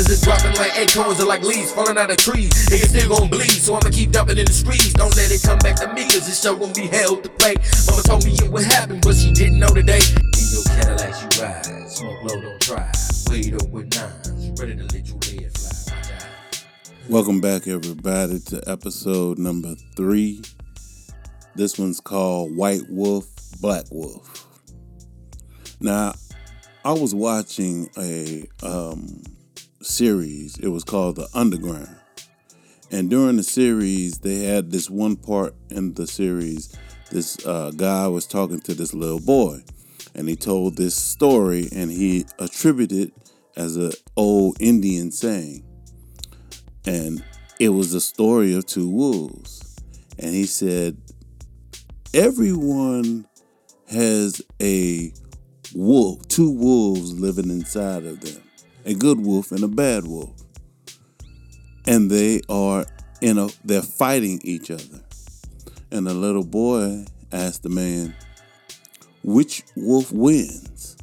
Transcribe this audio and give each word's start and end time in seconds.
Niggas 0.00 0.10
is 0.12 0.20
dropping 0.22 0.56
like 0.56 0.78
acorns 0.78 1.20
or 1.20 1.26
like 1.26 1.42
leaves 1.42 1.72
falling 1.72 1.98
out 1.98 2.10
of 2.10 2.16
trees. 2.16 2.50
Niggas 2.70 2.88
still 2.88 3.18
gon' 3.18 3.28
bleed, 3.28 3.50
so 3.50 3.74
I'ma 3.74 3.90
keep 3.90 4.12
dumping 4.12 4.38
in 4.38 4.46
the 4.46 4.52
streets. 4.52 4.94
Don't 4.94 5.14
let 5.14 5.30
it 5.30 5.42
come 5.42 5.58
back 5.58 5.76
to 5.76 5.92
me, 5.92 6.04
cause 6.04 6.24
this 6.24 6.40
show 6.40 6.56
gon' 6.56 6.72
be 6.72 6.86
held 6.86 7.22
to 7.24 7.28
play. 7.28 7.54
Mama 7.86 8.02
told 8.04 8.24
me 8.24 8.32
it 8.32 8.50
would 8.50 8.64
happen, 8.64 8.98
but 9.02 9.14
she 9.14 9.30
didn't 9.30 9.58
know 9.58 9.68
today. 9.68 10.00
In 10.00 10.46
your 10.48 10.64
Cadillac, 10.64 11.20
you 11.20 11.42
ride. 11.44 11.90
Smoke 11.90 12.22
low, 12.22 12.40
don't 12.40 12.60
try. 12.62 12.80
Up 12.80 13.68
with 13.68 13.94
nines. 13.94 14.58
Ready 14.58 14.76
to 14.76 14.84
let 14.84 14.92
lead 14.92 15.58
fly. 15.58 15.94
Welcome 17.10 17.42
back, 17.42 17.68
everybody, 17.68 18.40
to 18.40 18.62
episode 18.66 19.38
number 19.38 19.74
three. 19.96 20.40
This 21.56 21.78
one's 21.78 22.00
called 22.00 22.56
White 22.56 22.88
Wolf, 22.88 23.26
Black 23.60 23.84
Wolf. 23.90 24.46
Now, 25.78 26.14
I 26.86 26.92
was 26.92 27.14
watching 27.14 27.90
a 27.98 28.48
um, 28.62 29.22
series. 29.82 30.58
It 30.58 30.68
was 30.68 30.84
called 30.84 31.16
The 31.16 31.28
Underground. 31.34 31.96
And 32.90 33.08
during 33.08 33.36
the 33.36 33.42
series, 33.42 34.18
they 34.18 34.44
had 34.44 34.70
this 34.70 34.90
one 34.90 35.16
part 35.16 35.54
in 35.70 35.94
the 35.94 36.06
series. 36.06 36.76
This 37.10 37.44
uh, 37.46 37.72
guy 37.76 38.08
was 38.08 38.26
talking 38.26 38.60
to 38.62 38.74
this 38.74 38.94
little 38.94 39.20
boy, 39.20 39.62
and 40.14 40.28
he 40.28 40.36
told 40.36 40.76
this 40.76 40.94
story, 40.94 41.68
and 41.72 41.90
he 41.90 42.26
attributed 42.38 43.12
as 43.56 43.76
an 43.76 43.92
old 44.16 44.56
Indian 44.60 45.10
saying 45.10 45.64
and 46.86 47.22
it 47.58 47.70
was 47.70 47.92
the 47.92 48.00
story 48.00 48.54
of 48.54 48.66
two 48.66 48.88
wolves. 48.88 49.76
And 50.18 50.34
he 50.34 50.46
said, 50.46 50.96
Everyone 52.12 53.26
has 53.88 54.42
a 54.60 55.12
wolf, 55.74 56.26
two 56.28 56.50
wolves 56.50 57.18
living 57.18 57.50
inside 57.50 58.04
of 58.04 58.20
them 58.20 58.42
a 58.84 58.94
good 58.94 59.20
wolf 59.20 59.52
and 59.52 59.62
a 59.62 59.68
bad 59.68 60.06
wolf. 60.06 60.30
And 61.86 62.10
they 62.10 62.40
are 62.48 62.86
in 63.20 63.38
a, 63.38 63.48
they're 63.64 63.82
fighting 63.82 64.40
each 64.44 64.70
other. 64.70 65.00
And 65.90 66.06
the 66.06 66.14
little 66.14 66.44
boy 66.44 67.04
asked 67.32 67.62
the 67.62 67.68
man, 67.68 68.14
Which 69.22 69.62
wolf 69.76 70.12
wins? 70.12 70.96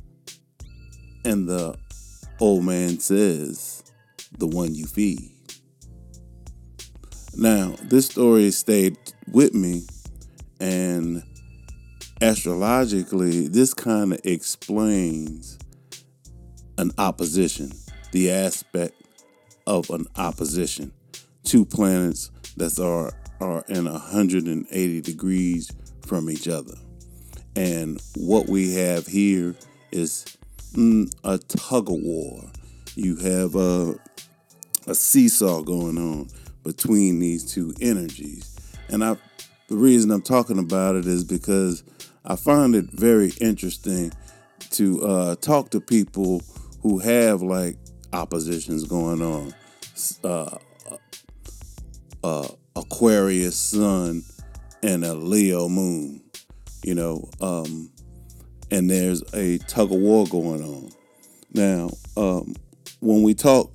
And 1.25 1.47
the 1.47 1.77
old 2.39 2.63
man 2.63 2.99
says, 2.99 3.83
The 4.37 4.47
one 4.47 4.75
you 4.75 4.85
feed. 4.85 5.31
Now, 7.35 7.75
this 7.83 8.07
story 8.07 8.49
stayed 8.51 8.97
with 9.31 9.53
me, 9.53 9.83
and 10.59 11.21
astrologically, 12.19 13.47
this 13.47 13.75
kind 13.75 14.13
of 14.13 14.19
explains 14.23 15.59
an 16.77 16.91
opposition, 16.97 17.71
the 18.11 18.31
aspect 18.31 18.93
of 19.65 19.89
an 19.89 20.05
opposition. 20.15 20.91
Two 21.43 21.65
planets 21.65 22.31
that 22.57 22.79
are, 22.79 23.13
are 23.39 23.63
in 23.67 23.85
180 23.85 25.01
degrees 25.01 25.71
from 26.05 26.29
each 26.29 26.47
other. 26.47 26.73
And 27.55 28.01
what 28.15 28.47
we 28.47 28.73
have 28.75 29.07
here 29.07 29.55
is 29.91 30.25
mm, 30.73 31.11
a 31.23 31.37
tug 31.37 31.89
of 31.89 31.97
war. 32.01 32.43
You 32.95 33.15
have 33.17 33.55
a, 33.55 33.95
a 34.85 34.95
seesaw 34.95 35.63
going 35.63 35.97
on 35.97 36.29
between 36.63 37.19
these 37.19 37.51
two 37.51 37.73
energies. 37.81 38.59
And 38.89 39.03
I 39.03 39.17
the 39.67 39.75
reason 39.75 40.11
I'm 40.11 40.21
talking 40.21 40.59
about 40.59 40.95
it 40.95 41.05
is 41.05 41.25
because 41.25 41.83
I 42.23 42.37
find 42.37 42.73
it 42.73 42.85
very 42.91 43.33
interesting 43.41 44.13
to 44.71 45.05
uh, 45.05 45.35
talk 45.35 45.71
to 45.71 45.81
people 45.81 46.41
who 46.87 46.99
have 46.99 47.41
like 47.41 47.75
oppositions 48.13 48.85
going 48.85 49.21
on. 49.21 49.53
Uh, 50.23 50.57
uh, 52.23 52.47
Aquarius 52.77 53.59
sun 53.59 54.23
and 54.83 55.03
a 55.03 55.13
Leo 55.13 55.67
moon, 55.67 56.21
you 56.83 56.95
know, 56.95 57.29
um, 57.41 57.91
and 58.71 58.89
there's 58.89 59.21
a 59.33 59.57
tug 59.59 59.91
of 59.91 59.99
war 59.99 60.25
going 60.27 60.63
on. 60.63 60.89
Now, 61.53 61.89
um, 62.15 62.55
when 63.01 63.21
we 63.21 63.33
talk 63.33 63.69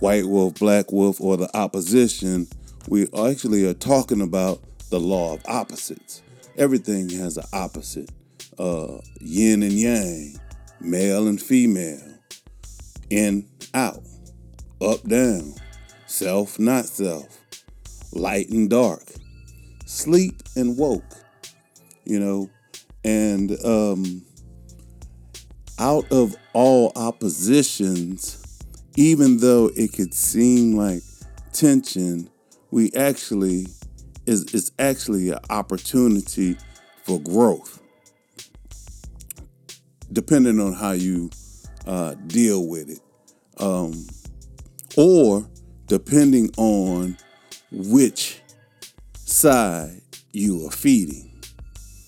white 0.00 0.26
wolf, 0.26 0.54
black 0.54 0.92
wolf, 0.92 1.18
or 1.20 1.38
the 1.38 1.54
opposition, 1.56 2.46
we 2.88 3.06
actually 3.26 3.64
are 3.66 3.74
talking 3.74 4.20
about 4.20 4.60
the 4.90 5.00
law 5.00 5.34
of 5.34 5.42
opposites. 5.46 6.22
Everything 6.58 7.08
has 7.10 7.38
an 7.38 7.44
opposite 7.54 8.10
uh, 8.58 8.98
yin 9.20 9.62
and 9.62 9.72
yang, 9.72 10.38
male 10.80 11.28
and 11.28 11.40
female, 11.40 12.02
in, 13.10 13.48
out, 13.74 14.02
up, 14.80 15.02
down, 15.04 15.54
self, 16.06 16.58
not 16.58 16.84
self, 16.84 17.40
light 18.12 18.48
and 18.50 18.70
dark, 18.70 19.02
sleep 19.86 20.42
and 20.56 20.76
woke, 20.76 21.14
you 22.04 22.18
know, 22.20 22.50
and 23.04 23.56
um, 23.64 24.22
out 25.78 26.10
of 26.10 26.34
all 26.52 26.92
oppositions, 26.96 28.42
even 28.96 29.38
though 29.38 29.70
it 29.76 29.92
could 29.92 30.14
seem 30.14 30.76
like 30.76 31.02
tension, 31.52 32.28
we 32.70 32.92
actually 32.94 33.66
is 34.26 34.42
it's 34.52 34.72
actually 34.78 35.30
an 35.30 35.38
opportunity 35.50 36.56
for 37.04 37.20
growth, 37.20 37.80
depending 40.12 40.60
on 40.60 40.72
how 40.72 40.92
you 40.92 41.30
uh, 41.86 42.14
deal 42.26 42.66
with 42.66 42.90
it, 42.90 43.00
um, 43.62 44.06
or 44.96 45.48
depending 45.86 46.50
on 46.56 47.16
which 47.70 48.40
side 49.14 50.00
you 50.32 50.66
are 50.66 50.70
feeding, 50.70 51.30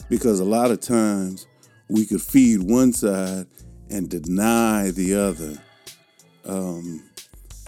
because 0.08 0.40
a 0.40 0.44
lot 0.44 0.70
of 0.70 0.80
times 0.80 1.46
we 1.88 2.04
could 2.06 2.22
feed 2.22 2.62
one 2.62 2.92
side 2.92 3.46
and 3.90 4.08
deny 4.10 4.90
the 4.90 5.14
other 5.14 5.56
um, 6.44 7.02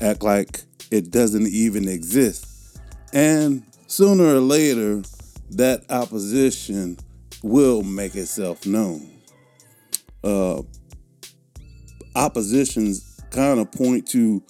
act 0.01 0.23
like 0.23 0.63
it 0.91 1.11
doesn't 1.11 1.47
even 1.47 1.89
exist. 1.89 2.79
And 3.13 3.65
sooner 3.87 4.25
or 4.25 4.41
later, 4.41 5.03
that 5.51 5.85
opposition 5.91 6.99
will 7.43 7.83
make 7.83 8.15
itself 8.15 8.67
known. 8.67 9.20
Uh, 10.23 10.63
oppositions 12.15 13.21
kind 13.31 13.61
of 13.61 13.71
point 13.73 14.07
to 14.09 14.43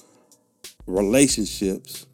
relationships 0.86 2.06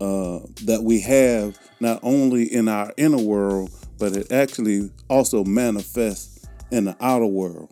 uh, 0.00 0.40
that 0.64 0.82
we 0.82 1.00
have 1.00 1.58
not 1.80 1.98
only 2.02 2.44
in 2.44 2.68
our 2.68 2.92
inner 2.96 3.18
world, 3.22 3.70
but 3.98 4.16
it 4.16 4.30
actually 4.32 4.90
also 5.08 5.44
manifests 5.44 6.46
in 6.70 6.84
the 6.84 6.96
outer 7.00 7.26
world. 7.26 7.70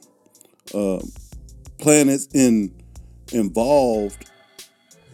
Uh, 0.74 1.00
planets 1.78 2.28
in 2.34 2.72
involved 3.32 4.30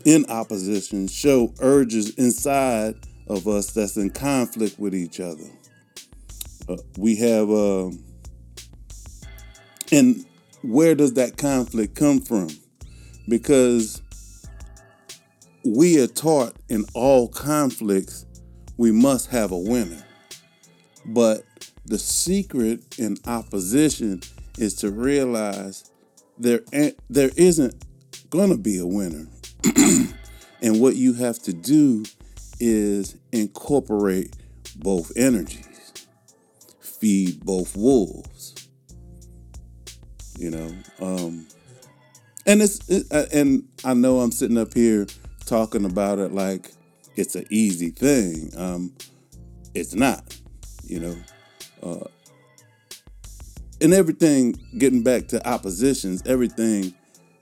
in 0.05 0.25
opposition 0.31 1.09
show 1.09 1.53
urges 1.61 2.15
inside 2.15 2.95
of 3.29 3.47
us 3.49 3.73
that's 3.73 3.97
in 3.97 4.11
conflict 4.11 4.79
with 4.79 4.95
each 4.95 5.21
other. 5.21 5.45
Uh, 6.69 6.77
we 6.97 7.17
have, 7.17 7.51
uh, 7.51 7.91
and 9.93 10.25
where 10.63 10.95
does 10.95 11.15
that 11.15 11.37
conflict 11.37 11.95
come 11.95 12.21
from? 12.21 12.49
Because 13.29 14.03
we 15.65 16.01
are 16.01 16.07
taught 16.07 16.57
in 16.69 16.85
all 16.95 17.29
conflicts 17.29 18.27
we 18.77 18.93
must 18.93 19.31
have 19.31 19.51
a 19.51 19.59
winner. 19.59 20.05
But 21.05 21.45
the 21.85 21.99
secret 21.99 22.99
in 22.99 23.17
opposition 23.27 24.21
is 24.59 24.75
to 24.77 24.91
realize 24.91 25.91
there 26.39 26.61
there 27.09 27.31
isn't 27.37 27.85
going 28.31 28.51
to 28.51 28.59
be 28.59 28.79
a 28.79 28.87
winner. 28.87 29.27
and 30.63 30.81
what 30.81 30.97
you 30.97 31.15
have 31.15 31.39
to 31.41 31.53
do 31.53 32.05
is 32.59 33.17
incorporate 33.33 34.35
both 34.77 35.13
energies, 35.17 35.93
feed 36.81 37.45
both 37.45 37.77
wolves. 37.77 38.56
You 40.39 40.51
know, 40.51 40.75
um, 41.01 41.47
and 42.47 42.63
it's 42.63 42.89
it, 42.89 43.07
uh, 43.11 43.25
and 43.33 43.67
I 43.85 43.95
know 43.95 44.21
I'm 44.21 44.33
sitting 44.33 44.59
up 44.59 44.75
here 44.75 45.07
talking 45.47 45.85
about 45.85 46.19
it 46.19 46.33
like 46.33 46.73
it's 47.17 47.35
an 47.35 47.47
easy 47.51 47.91
thing. 47.91 48.53
Um, 48.57 48.93
it's 49.75 49.95
not. 49.95 50.39
You 50.85 51.01
know, 51.01 51.17
uh, 51.83 52.09
and 53.81 53.93
everything. 53.93 54.55
Getting 54.79 55.03
back 55.03 55.29
to 55.29 55.49
oppositions, 55.49 56.23
everything 56.27 56.95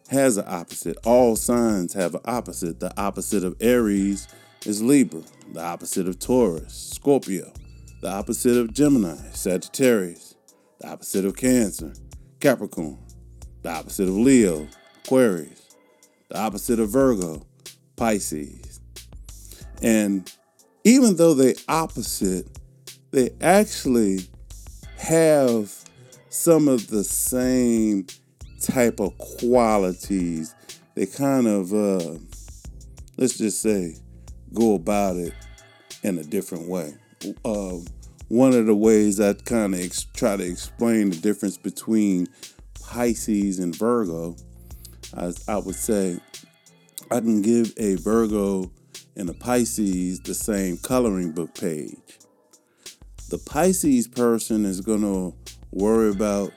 has 0.08 0.36
an 0.36 0.44
opposite. 0.46 0.96
All 1.04 1.36
signs 1.36 1.92
have 1.94 2.14
an 2.14 2.20
opposite. 2.24 2.80
The 2.80 2.98
opposite 3.00 3.44
of 3.44 3.56
Aries 3.60 4.28
is 4.64 4.82
Libra. 4.82 5.22
The 5.52 5.62
opposite 5.62 6.08
of 6.08 6.18
Taurus, 6.18 6.92
Scorpio. 6.94 7.52
The 8.00 8.10
opposite 8.10 8.56
of 8.56 8.72
Gemini, 8.72 9.16
Sagittarius. 9.32 10.36
The 10.80 10.88
opposite 10.88 11.24
of 11.24 11.36
Cancer, 11.36 11.92
Capricorn. 12.40 12.98
The 13.62 13.70
opposite 13.70 14.08
of 14.08 14.16
Leo, 14.16 14.68
Aquarius. 15.04 15.76
The 16.28 16.38
opposite 16.38 16.80
of 16.80 16.90
Virgo, 16.90 17.46
Pisces. 17.96 18.80
And 19.82 20.30
even 20.84 21.16
though 21.16 21.34
they 21.34 21.54
opposite, 21.68 22.46
they 23.10 23.30
actually 23.40 24.20
have 24.98 25.72
some 26.28 26.68
of 26.68 26.88
the 26.88 27.04
same 27.04 28.06
type 28.60 29.00
of 29.00 29.16
qualities. 29.18 30.54
They 30.94 31.06
kind 31.06 31.46
of, 31.46 31.72
uh, 31.72 32.18
let's 33.16 33.38
just 33.38 33.62
say, 33.62 33.96
go 34.52 34.74
about 34.74 35.16
it 35.16 35.32
in 36.02 36.18
a 36.18 36.24
different 36.24 36.68
way. 36.68 36.94
Uh, 37.44 37.78
one 38.28 38.54
of 38.54 38.66
the 38.66 38.74
ways 38.74 39.20
I 39.20 39.34
kind 39.34 39.74
of 39.74 39.80
ex- 39.80 40.06
try 40.14 40.36
to 40.36 40.44
explain 40.44 41.10
the 41.10 41.16
difference 41.16 41.56
between 41.56 42.28
Pisces 42.80 43.58
and 43.58 43.74
Virgo, 43.74 44.36
I, 45.16 45.32
I 45.48 45.58
would 45.58 45.74
say 45.74 46.18
I 47.10 47.20
can 47.20 47.42
give 47.42 47.72
a 47.76 47.96
Virgo 47.96 48.70
and 49.16 49.28
a 49.28 49.34
Pisces 49.34 50.20
the 50.20 50.34
same 50.34 50.76
coloring 50.78 51.32
book 51.32 51.54
page. 51.54 52.18
The 53.30 53.38
Pisces 53.38 54.08
person 54.08 54.64
is 54.64 54.80
going 54.80 55.02
to 55.02 55.34
worry 55.70 56.10
about 56.10 56.52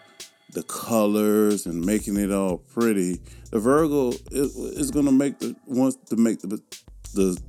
the 0.54 0.64
colors 0.64 1.66
and 1.66 1.86
making 1.86 2.18
it 2.18 2.32
all 2.32 2.58
pretty. 2.58 3.22
The 3.52 3.60
Virgo 3.60 4.10
is, 4.32 4.56
is 4.56 4.92
going 4.92 5.06
to 5.06 5.12
make 5.12 5.40
the 5.40 5.56
wants 5.66 5.98
to 6.10 6.16
make 6.16 6.40
the 6.42 6.62
the 7.14 7.40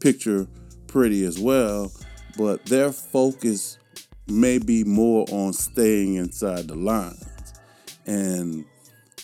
picture 0.00 0.46
pretty 0.86 1.24
as 1.24 1.38
well, 1.38 1.92
but 2.36 2.64
their 2.66 2.92
focus 2.92 3.78
may 4.26 4.58
be 4.58 4.84
more 4.84 5.26
on 5.30 5.52
staying 5.52 6.14
inside 6.14 6.68
the 6.68 6.76
lines. 6.76 7.26
And 8.06 8.64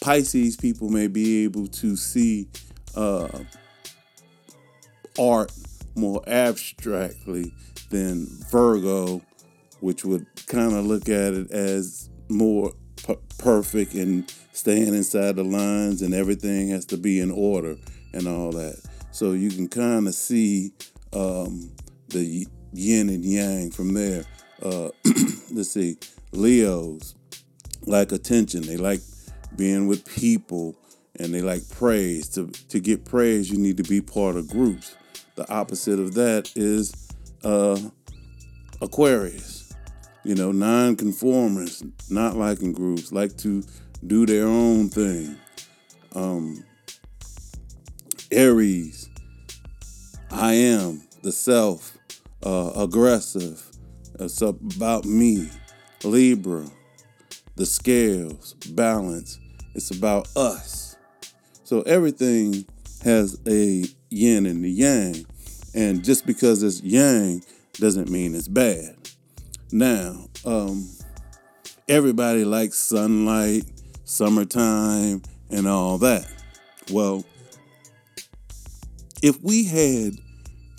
Pisces 0.00 0.56
people 0.56 0.88
may 0.88 1.06
be 1.06 1.44
able 1.44 1.66
to 1.68 1.96
see 1.96 2.48
uh, 2.94 3.28
art 5.18 5.52
more 5.94 6.22
abstractly 6.28 7.52
than 7.90 8.26
Virgo, 8.50 9.22
which 9.80 10.04
would 10.04 10.26
kind 10.46 10.74
of 10.74 10.84
look 10.84 11.08
at 11.08 11.34
it 11.34 11.50
as 11.50 12.10
more 12.28 12.72
p- 13.06 13.16
perfect 13.38 13.94
and 13.94 14.32
staying 14.52 14.94
inside 14.94 15.36
the 15.36 15.44
lines 15.44 16.02
and 16.02 16.14
everything 16.14 16.68
has 16.68 16.84
to 16.86 16.96
be 16.96 17.20
in 17.20 17.30
order 17.30 17.76
and 18.12 18.26
all 18.26 18.50
that. 18.52 18.80
So 19.12 19.32
you 19.32 19.50
can 19.50 19.68
kind 19.68 20.06
of 20.08 20.14
see 20.14 20.72
um, 21.12 21.70
the 22.08 22.46
yin 22.72 23.08
and 23.08 23.24
yang 23.24 23.70
from 23.70 23.94
there. 23.94 24.24
Uh, 24.62 24.90
let's 25.52 25.70
see, 25.70 25.96
Leos 26.32 27.14
like 27.86 28.12
attention. 28.12 28.62
They 28.62 28.76
like 28.76 29.00
being 29.56 29.86
with 29.86 30.04
people 30.04 30.74
and 31.18 31.32
they 31.32 31.40
like 31.40 31.68
praise. 31.70 32.28
To 32.30 32.48
to 32.68 32.80
get 32.80 33.04
praise, 33.04 33.50
you 33.50 33.58
need 33.58 33.76
to 33.78 33.82
be 33.82 34.00
part 34.00 34.36
of 34.36 34.48
groups. 34.48 34.94
The 35.36 35.50
opposite 35.52 35.98
of 35.98 36.14
that 36.14 36.52
is 36.56 37.08
uh, 37.44 37.78
Aquarius. 38.80 39.72
You 40.24 40.34
know, 40.34 40.50
non-conformists, 40.50 41.84
not 42.10 42.36
liking 42.36 42.72
groups, 42.72 43.12
like 43.12 43.36
to 43.38 43.62
do 44.04 44.26
their 44.26 44.46
own 44.46 44.88
thing. 44.88 45.36
Um, 46.16 46.64
Aries, 48.32 49.08
I 50.32 50.54
am 50.54 51.06
the 51.22 51.30
self, 51.30 51.95
uh, 52.42 52.72
aggressive. 52.76 53.62
It's 54.18 54.40
about 54.40 55.04
me. 55.04 55.50
Libra, 56.04 56.66
the 57.56 57.66
scales, 57.66 58.54
balance. 58.70 59.38
It's 59.74 59.90
about 59.90 60.28
us. 60.36 60.96
So 61.64 61.82
everything 61.82 62.66
has 63.02 63.38
a 63.46 63.84
yin 64.10 64.46
and 64.46 64.64
the 64.64 64.70
yang. 64.70 65.26
And 65.74 66.04
just 66.04 66.26
because 66.26 66.62
it's 66.62 66.82
yang 66.82 67.42
doesn't 67.74 68.08
mean 68.08 68.34
it's 68.34 68.48
bad. 68.48 68.96
Now, 69.72 70.28
um, 70.44 70.88
everybody 71.88 72.44
likes 72.44 72.78
sunlight, 72.78 73.64
summertime, 74.04 75.22
and 75.50 75.66
all 75.66 75.98
that. 75.98 76.26
Well, 76.90 77.24
if 79.22 79.42
we 79.42 79.64
had 79.64 80.18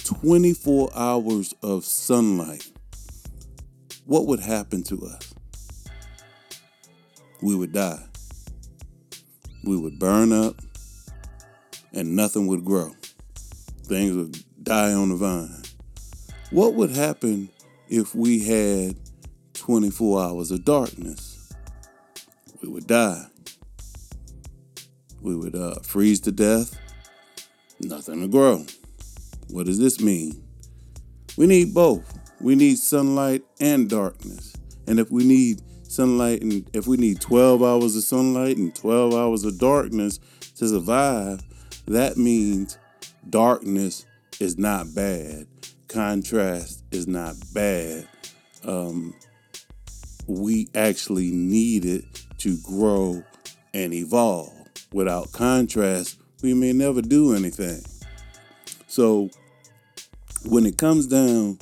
24 0.07 0.89
hours 0.95 1.53
of 1.61 1.83
sunlight, 1.83 2.71
what 4.05 4.25
would 4.25 4.39
happen 4.39 4.81
to 4.83 5.05
us? 5.05 5.33
We 7.41 7.55
would 7.55 7.73
die. 7.73 7.99
We 9.65 9.75
would 9.75 9.99
burn 9.99 10.31
up 10.31 10.55
and 11.91 12.15
nothing 12.15 12.47
would 12.47 12.63
grow. 12.63 12.91
Things 13.83 14.15
would 14.15 14.43
die 14.63 14.93
on 14.93 15.09
the 15.09 15.15
vine. 15.15 15.63
What 16.51 16.75
would 16.75 16.91
happen 16.91 17.49
if 17.89 18.15
we 18.15 18.39
had 18.45 18.95
24 19.55 20.23
hours 20.23 20.51
of 20.51 20.63
darkness? 20.63 21.53
We 22.61 22.69
would 22.69 22.87
die. 22.87 23.25
We 25.21 25.35
would 25.35 25.55
uh, 25.55 25.75
freeze 25.83 26.21
to 26.21 26.31
death. 26.31 26.79
Nothing 27.81 28.21
to 28.21 28.29
grow. 28.29 28.65
What 29.49 29.65
does 29.65 29.79
this 29.79 29.99
mean? 29.99 30.43
We 31.37 31.47
need 31.47 31.73
both. 31.73 32.19
We 32.39 32.55
need 32.55 32.77
sunlight 32.77 33.43
and 33.59 33.89
darkness. 33.89 34.53
And 34.87 34.99
if 34.99 35.11
we 35.11 35.23
need 35.23 35.61
sunlight 35.83 36.41
and 36.41 36.69
if 36.73 36.87
we 36.87 36.97
need 36.97 37.21
12 37.21 37.63
hours 37.63 37.95
of 37.95 38.03
sunlight 38.03 38.57
and 38.57 38.75
12 38.75 39.13
hours 39.13 39.43
of 39.43 39.57
darkness 39.57 40.19
to 40.57 40.67
survive, 40.67 41.41
that 41.87 42.17
means 42.17 42.77
darkness 43.29 44.05
is 44.39 44.57
not 44.57 44.93
bad. 44.93 45.47
Contrast 45.87 46.83
is 46.91 47.07
not 47.07 47.35
bad. 47.53 48.07
Um, 48.65 49.15
we 50.27 50.69
actually 50.75 51.31
need 51.31 51.85
it 51.85 52.03
to 52.39 52.57
grow 52.57 53.23
and 53.73 53.93
evolve. 53.93 54.53
Without 54.93 55.31
contrast, 55.31 56.19
we 56.41 56.53
may 56.53 56.73
never 56.73 57.01
do 57.01 57.33
anything. 57.33 57.81
So, 58.87 59.29
when 60.45 60.65
it 60.65 60.77
comes 60.77 61.07
down 61.07 61.57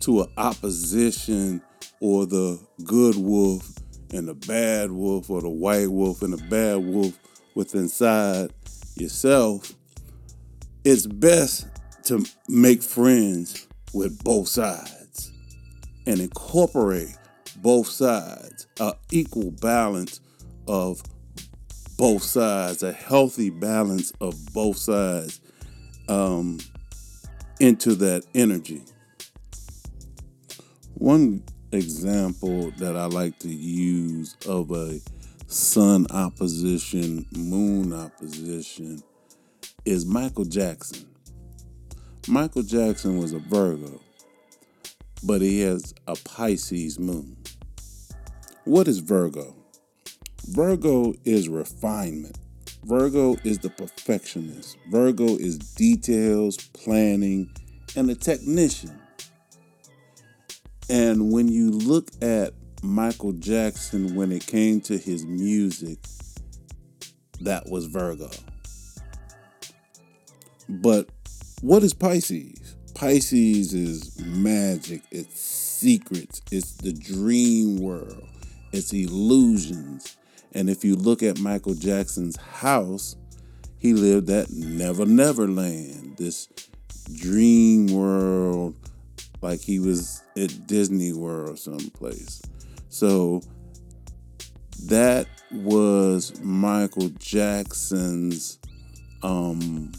to 0.00 0.22
an 0.22 0.28
opposition 0.36 1.62
or 2.00 2.26
the 2.26 2.58
good 2.84 3.16
wolf 3.16 3.68
and 4.12 4.26
the 4.28 4.34
bad 4.34 4.90
wolf 4.90 5.30
or 5.30 5.40
the 5.42 5.48
white 5.48 5.90
wolf 5.90 6.22
and 6.22 6.32
the 6.32 6.44
bad 6.48 6.76
wolf 6.76 7.18
within 7.54 7.82
inside 7.82 8.50
yourself, 8.96 9.74
it's 10.84 11.06
best 11.06 11.66
to 12.04 12.24
make 12.48 12.82
friends 12.82 13.66
with 13.92 14.22
both 14.24 14.48
sides 14.48 15.32
and 16.06 16.20
incorporate 16.20 17.16
both 17.56 17.88
sides, 17.88 18.66
a 18.80 18.94
equal 19.10 19.50
balance 19.50 20.20
of 20.66 21.02
both 21.98 22.22
sides, 22.22 22.82
a 22.82 22.92
healthy 22.92 23.50
balance 23.50 24.12
of 24.20 24.34
both 24.54 24.78
sides. 24.78 25.40
Um, 26.08 26.58
into 27.60 27.94
that 27.94 28.24
energy. 28.34 28.82
One 30.94 31.44
example 31.72 32.72
that 32.78 32.96
I 32.96 33.04
like 33.04 33.38
to 33.40 33.48
use 33.48 34.36
of 34.46 34.70
a 34.72 35.00
sun 35.46 36.06
opposition, 36.10 37.26
moon 37.36 37.92
opposition 37.92 39.02
is 39.84 40.06
Michael 40.06 40.44
Jackson. 40.44 41.06
Michael 42.28 42.62
Jackson 42.62 43.18
was 43.18 43.32
a 43.32 43.38
Virgo, 43.38 44.00
but 45.22 45.40
he 45.40 45.60
has 45.60 45.94
a 46.06 46.16
Pisces 46.24 46.98
moon. 46.98 47.36
What 48.64 48.88
is 48.88 48.98
Virgo? 48.98 49.54
Virgo 50.46 51.14
is 51.24 51.48
refinement. 51.48 52.38
Virgo 52.84 53.36
is 53.44 53.58
the 53.58 53.70
perfectionist. 53.70 54.76
Virgo 54.90 55.36
is 55.36 55.58
details, 55.58 56.56
planning, 56.56 57.50
and 57.96 58.10
a 58.10 58.14
technician. 58.14 58.98
And 60.88 61.30
when 61.32 61.48
you 61.48 61.70
look 61.70 62.10
at 62.22 62.52
Michael 62.82 63.32
Jackson 63.32 64.14
when 64.14 64.32
it 64.32 64.46
came 64.46 64.80
to 64.82 64.96
his 64.96 65.24
music, 65.24 65.98
that 67.40 67.68
was 67.68 67.86
Virgo. 67.86 68.30
But 70.68 71.08
what 71.60 71.82
is 71.82 71.92
Pisces? 71.92 72.76
Pisces 72.94 73.72
is 73.72 74.18
magic, 74.20 75.02
it's 75.10 75.40
secrets, 75.40 76.42
it's 76.50 76.72
the 76.74 76.92
dream 76.92 77.78
world, 77.78 78.28
it's 78.72 78.92
illusions. 78.92 80.16
And 80.52 80.68
if 80.68 80.84
you 80.84 80.96
look 80.96 81.22
at 81.22 81.38
Michael 81.38 81.74
Jackson's 81.74 82.36
house, 82.36 83.16
he 83.78 83.94
lived 83.94 84.28
at 84.30 84.50
Never 84.50 85.06
Never 85.06 85.48
Land, 85.48 86.16
this 86.16 86.48
dream 87.14 87.86
world, 87.86 88.76
like 89.40 89.60
he 89.60 89.78
was 89.78 90.22
at 90.36 90.66
Disney 90.66 91.12
World 91.12 91.58
someplace. 91.58 92.42
So 92.88 93.42
that 94.86 95.26
was 95.52 96.40
Michael 96.42 97.10
Jackson's 97.18 98.58
um, 99.22 99.92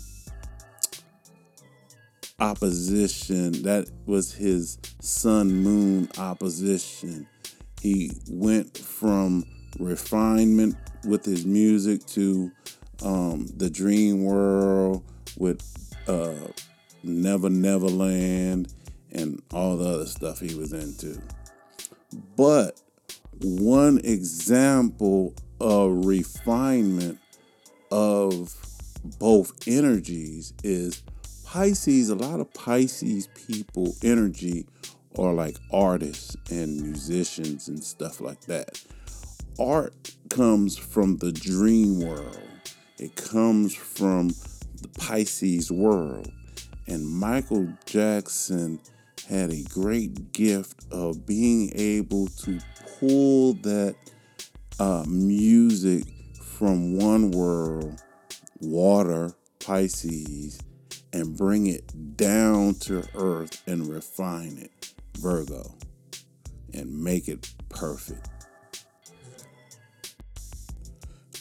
opposition. 2.40 3.64
That 3.64 3.90
was 4.06 4.34
his 4.34 4.78
sun 5.00 5.64
moon 5.64 6.10
opposition. 6.18 7.28
He 7.82 8.12
went 8.30 8.78
from 8.78 9.46
refinement 9.80 10.76
with 11.06 11.26
his 11.26 11.46
music 11.46 12.06
to 12.08 12.52
um, 13.04 13.48
the 13.58 13.70
dream 13.70 14.24
world 14.24 15.04
with 15.38 15.62
uh, 16.08 16.34
Never 17.04 17.50
Neverland 17.50 18.74
and 19.12 19.42
all 19.52 19.78
the 19.78 19.88
other 19.88 20.06
stuff 20.06 20.40
he 20.40 20.56
was 20.56 20.74
into. 20.74 21.22
But 22.36 22.82
one 23.42 24.00
example 24.04 25.34
of 25.60 26.06
refinement 26.06 27.20
of 27.92 28.56
both 29.20 29.68
energies 29.68 30.54
is 30.64 31.02
Pisces. 31.46 32.10
A 32.10 32.16
lot 32.16 32.40
of 32.40 32.54
Pisces 32.54 33.28
people 33.48 33.94
energy 34.04 34.66
are 35.18 35.34
like 35.34 35.58
artists 35.72 36.38
and 36.50 36.82
musicians 36.82 37.68
and 37.68 37.84
stuff 37.84 38.22
like 38.22 38.42
that. 38.42 38.82
Art 39.62 40.16
comes 40.32 40.76
from 40.76 41.18
the 41.18 41.32
dream 41.32 42.00
world. 42.00 42.42
It 42.98 43.16
comes 43.16 43.76
from 43.76 44.30
the 44.30 44.88
Pisces 44.98 45.72
world. 45.72 46.32
And 46.88 47.08
Michael 47.08 47.68
Jackson 47.86 48.80
had 49.30 49.52
a 49.52 49.64
great 49.66 50.32
gift 50.32 50.86
of 50.92 51.28
being 51.28 51.72
able 51.76 52.26
to 52.28 52.60
pull 53.00 53.54
that 53.62 53.96
uh, 54.80 55.06
music 55.08 56.06
from 56.42 56.98
one 56.98 57.30
world, 57.30 58.02
water, 58.62 59.36
Pisces, 59.60 60.60
and 61.14 61.38
bring 61.38 61.68
it 61.68 62.18
down 62.18 62.74
to 62.76 63.08
earth 63.14 63.62
and 63.68 63.88
refine 63.88 64.58
it, 64.58 64.94
Virgo, 65.20 65.76
and 66.74 67.04
make 67.04 67.28
it 67.28 67.54
perfect. 67.70 68.41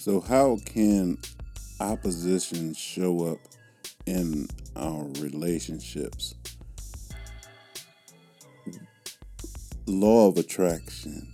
So, 0.01 0.19
how 0.19 0.57
can 0.65 1.19
opposition 1.79 2.73
show 2.73 3.27
up 3.27 3.39
in 4.07 4.49
our 4.75 5.05
relationships? 5.21 6.37
Law 9.85 10.29
of 10.29 10.39
attraction. 10.39 11.31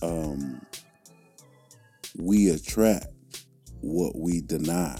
Um, 0.00 0.64
we 2.16 2.48
attract 2.48 3.08
what 3.82 4.16
we 4.16 4.40
deny. 4.40 4.98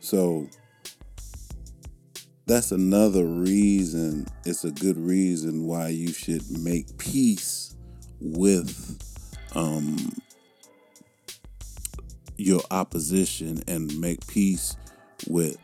So 0.00 0.48
that's 2.46 2.72
another 2.72 3.26
reason, 3.26 4.26
it's 4.46 4.64
a 4.64 4.70
good 4.70 4.96
reason 4.96 5.66
why 5.66 5.88
you 5.88 6.14
should 6.14 6.50
make 6.62 6.96
peace 6.96 7.76
with 8.22 8.98
um, 9.54 10.14
your 12.36 12.60
opposition 12.70 13.62
and 13.66 13.98
make 13.98 14.26
peace 14.26 14.76
with 15.28 15.56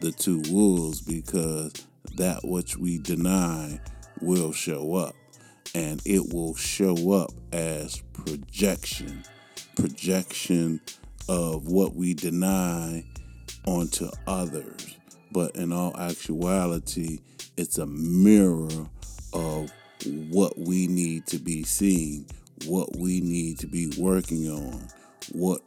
the 0.00 0.12
two 0.12 0.42
wolves 0.50 1.00
because 1.00 1.72
that 2.16 2.40
which 2.44 2.76
we 2.76 2.98
deny 2.98 3.80
will 4.20 4.52
show 4.52 4.94
up. 4.94 5.14
And 5.74 6.02
it 6.04 6.32
will 6.32 6.54
show 6.54 7.12
up 7.12 7.30
as 7.52 8.02
projection 8.12 9.24
projection 9.76 10.80
of 11.28 11.68
what 11.68 11.94
we 11.94 12.12
deny 12.12 13.04
onto 13.66 14.10
others. 14.26 14.96
But 15.32 15.54
in 15.56 15.72
all 15.72 15.96
actuality 15.96 17.20
it's 17.56 17.78
a 17.78 17.86
mirror 17.86 18.68
of 19.32 19.70
what 20.30 20.58
we 20.58 20.86
need 20.86 21.26
to 21.26 21.38
be 21.38 21.62
seeing 21.62 22.26
what 22.66 22.96
we 22.96 23.20
need 23.20 23.58
to 23.58 23.66
be 23.66 23.92
working 23.98 24.48
on 24.50 24.88
what 25.32 25.62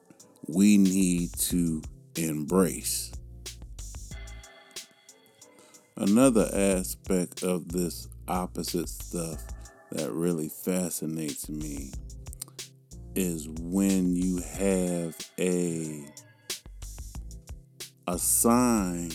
we 0.48 0.78
need 0.78 1.34
to 1.34 1.82
embrace. 2.16 3.12
Another 5.96 6.50
aspect 6.54 7.44
of 7.44 7.72
this 7.72 8.10
opposite 8.28 8.90
stuff 8.90 9.44
that 9.92 10.12
really 10.12 10.50
fascinates 10.50 11.48
me 11.50 11.92
is 13.16 13.48
when 13.48 14.16
you 14.16 14.42
have 14.58 15.16
a 15.40 16.04
a 18.08 18.18
sign 18.18 19.12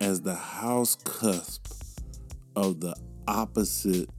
as 0.00 0.20
the 0.20 0.34
house 0.34 0.96
cusp 1.04 1.72
of 2.56 2.80
the 2.80 2.94
opposite 3.26 4.10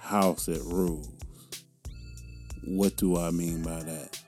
house 0.00 0.48
it 0.48 0.60
rules. 0.64 1.11
What 2.64 2.96
do 2.96 3.18
I 3.18 3.30
mean 3.30 3.62
by 3.62 3.82
that? 3.82 4.18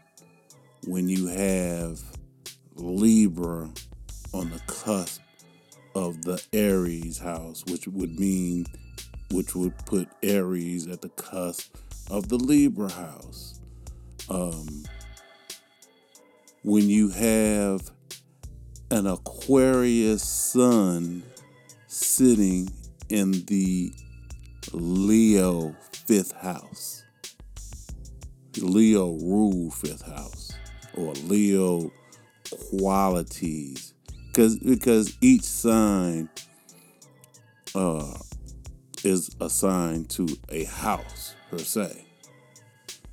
When 0.86 1.08
you 1.08 1.28
have 1.28 2.02
Libra 2.74 3.70
on 4.32 4.50
the 4.50 4.60
cusp 4.66 5.20
of 5.94 6.22
the 6.22 6.42
Aries 6.52 7.18
house, 7.18 7.64
which 7.68 7.86
would 7.86 8.18
mean, 8.18 8.66
which 9.30 9.54
would 9.54 9.78
put 9.86 10.08
Aries 10.22 10.88
at 10.88 11.00
the 11.00 11.10
cusp 11.10 11.76
of 12.10 12.28
the 12.28 12.36
Libra 12.36 12.90
house. 12.90 13.60
Um, 14.28 14.84
when 16.62 16.88
you 16.88 17.10
have 17.10 17.90
an 18.90 19.06
Aquarius 19.06 20.22
sun 20.22 21.22
sitting 21.86 22.70
in 23.08 23.32
the 23.46 23.92
Leo 24.72 25.76
fifth 25.92 26.32
house. 26.32 27.03
Leo 28.58 29.12
rule 29.12 29.70
fifth 29.70 30.02
house 30.02 30.52
or 30.96 31.12
Leo 31.24 31.90
qualities 32.78 33.94
because 34.28 34.56
because 34.58 35.16
each 35.20 35.42
sign 35.42 36.28
uh, 37.74 38.14
is 39.04 39.34
assigned 39.40 40.08
to 40.10 40.28
a 40.48 40.64
house 40.64 41.34
per 41.50 41.58
se, 41.58 42.04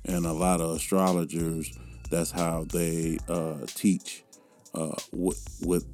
and 0.04 0.26
a 0.26 0.32
lot 0.32 0.60
of 0.60 0.76
astrologers 0.76 1.78
that's 2.10 2.30
how 2.30 2.64
they 2.72 3.18
uh, 3.28 3.58
teach. 3.66 4.24
Uh, 4.74 4.94
with, 5.12 5.60
with 5.66 5.86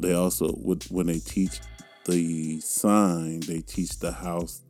they 0.00 0.14
also 0.14 0.52
with 0.62 0.84
when 0.90 1.06
they 1.06 1.20
teach 1.20 1.60
the 2.06 2.60
sign, 2.60 3.40
they 3.40 3.60
teach 3.60 3.98
the 3.98 4.12
house 4.12 4.62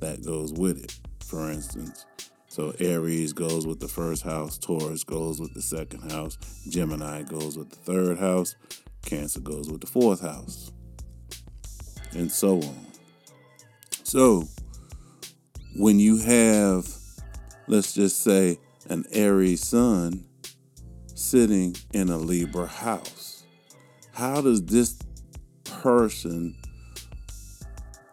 that 0.00 0.24
goes 0.24 0.52
with 0.52 0.82
it. 0.82 0.98
For 1.24 1.50
instance, 1.50 2.06
so 2.50 2.74
Aries 2.80 3.32
goes 3.32 3.64
with 3.64 3.78
the 3.78 3.86
first 3.86 4.24
house, 4.24 4.58
Taurus 4.58 5.04
goes 5.04 5.40
with 5.40 5.54
the 5.54 5.62
second 5.62 6.10
house, 6.10 6.36
Gemini 6.68 7.22
goes 7.22 7.56
with 7.56 7.70
the 7.70 7.76
third 7.76 8.18
house, 8.18 8.56
Cancer 9.06 9.38
goes 9.38 9.70
with 9.70 9.80
the 9.80 9.86
fourth 9.86 10.20
house, 10.20 10.72
and 12.10 12.30
so 12.30 12.56
on. 12.56 12.86
So 14.02 14.48
when 15.76 16.00
you 16.00 16.18
have, 16.18 16.88
let's 17.68 17.92
just 17.92 18.20
say, 18.24 18.58
an 18.88 19.04
Aries 19.12 19.64
sun 19.64 20.26
sitting 21.14 21.76
in 21.94 22.08
a 22.08 22.16
Libra 22.16 22.66
house, 22.66 23.44
how 24.10 24.40
does 24.40 24.64
this 24.64 24.98
person, 25.62 26.56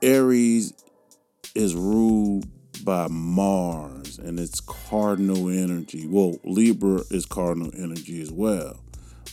Aries 0.03 0.73
is 1.55 1.73
ruled 1.73 2.45
by 2.87 3.05
Mars 3.09 4.17
and 4.17 4.39
its 4.39 4.61
cardinal 4.61 5.49
energy. 5.49 6.07
Well, 6.07 6.37
Libra 6.45 7.01
is 7.11 7.25
cardinal 7.25 7.69
energy 7.77 8.21
as 8.21 8.31
well. 8.31 8.79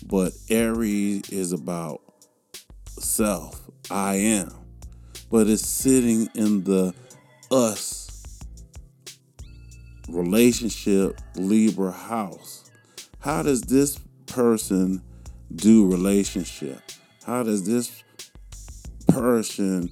But 0.05 0.33
Aries 0.51 1.31
is 1.31 1.53
about 1.53 2.01
self, 2.99 3.71
I 3.93 4.17
am. 4.17 4.53
But 5.31 5.47
it's 5.47 5.65
sitting 5.65 6.29
in 6.35 6.65
the 6.65 6.95
us 7.53 8.41
relationship 10.09 11.21
Libra 11.37 11.93
house. 11.93 12.69
How 13.21 13.45
does 13.45 13.61
this 13.61 14.01
person 14.27 15.01
do 15.55 15.87
relationship? 15.89 16.81
How 17.25 17.45
does 17.45 17.65
this 17.65 18.03
person 19.07 19.91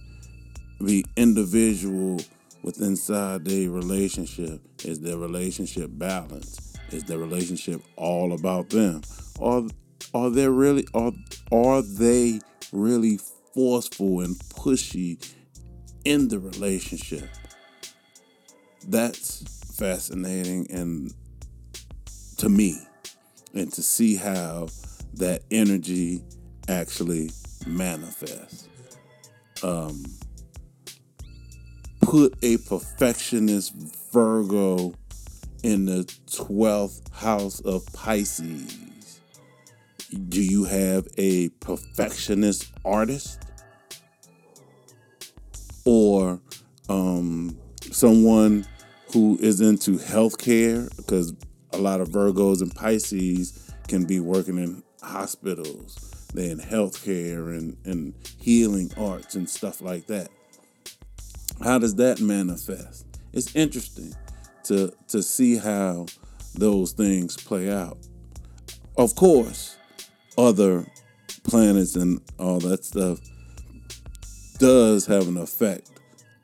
be 0.84 1.04
individual 1.16 2.18
with 2.62 2.80
inside 2.80 3.44
their 3.44 3.70
relationship? 3.70 4.60
Is 4.84 5.00
their 5.00 5.18
relationship 5.18 5.90
balanced? 5.92 6.78
Is 6.90 7.04
their 7.04 7.18
relationship 7.18 7.82
all 7.96 8.32
about 8.32 8.70
them? 8.70 9.02
Are 9.40 9.62
are 10.14 10.30
they 10.30 10.48
really 10.48 10.86
are 10.94 11.12
are 11.50 11.82
they 11.82 12.40
really 12.72 13.18
forceful 13.54 14.20
and 14.20 14.36
pushy 14.36 15.18
in 16.04 16.28
the 16.28 16.38
relationship? 16.38 17.28
That's 18.88 19.42
fascinating 19.78 20.66
and 20.70 21.12
to 22.38 22.48
me. 22.48 22.78
and 23.54 23.72
to 23.72 23.82
see 23.82 24.16
how 24.16 24.68
that 25.14 25.42
energy 25.50 26.22
actually 26.68 27.30
manifests. 27.66 28.68
Um, 29.62 30.04
put 32.12 32.36
a 32.42 32.58
perfectionist 32.58 33.72
Virgo 34.12 34.92
in 35.62 35.86
the 35.86 36.04
12th 36.26 37.10
house 37.10 37.60
of 37.60 37.90
Pisces. 37.94 39.18
Do 40.28 40.42
you 40.42 40.64
have 40.64 41.08
a 41.16 41.48
perfectionist 41.60 42.70
artist? 42.84 43.42
Or 45.86 46.38
um, 46.90 47.56
someone 47.80 48.66
who 49.14 49.38
is 49.40 49.62
into 49.62 49.92
healthcare? 49.92 50.94
Because 50.98 51.32
a 51.72 51.78
lot 51.78 52.02
of 52.02 52.10
Virgos 52.10 52.60
and 52.60 52.74
Pisces 52.74 53.72
can 53.88 54.04
be 54.04 54.20
working 54.20 54.58
in 54.58 54.82
hospitals, 55.00 56.28
they're 56.34 56.50
in 56.50 56.58
healthcare 56.58 57.56
and, 57.56 57.78
and 57.86 58.12
healing 58.38 58.92
arts 58.98 59.34
and 59.34 59.48
stuff 59.48 59.80
like 59.80 60.08
that. 60.08 60.28
How 61.62 61.78
does 61.78 61.94
that 61.96 62.20
manifest? 62.20 63.06
It's 63.32 63.54
interesting 63.54 64.14
to 64.64 64.92
to 65.08 65.22
see 65.22 65.56
how 65.56 66.06
those 66.54 66.92
things 66.92 67.36
play 67.36 67.70
out. 67.70 67.98
Of 68.96 69.14
course, 69.14 69.76
other 70.36 70.84
planets 71.44 71.96
and 71.96 72.20
all 72.38 72.58
that 72.60 72.84
stuff 72.84 73.20
does 74.58 75.06
have 75.06 75.28
an 75.28 75.36
effect 75.36 75.90